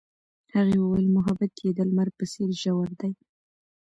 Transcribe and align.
هغې 0.53 0.77
وویل 0.81 1.07
محبت 1.17 1.51
یې 1.63 1.69
د 1.77 1.79
لمر 1.89 2.07
په 2.17 2.23
څېر 2.31 2.49
ژور 2.61 2.89
دی. 2.99 3.11